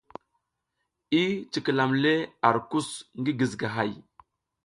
[1.21, 2.13] I cikilam le
[2.47, 3.91] ar kus ngi gizigahay.